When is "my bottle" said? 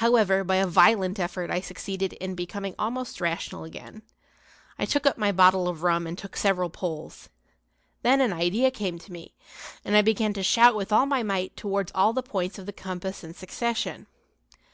5.18-5.68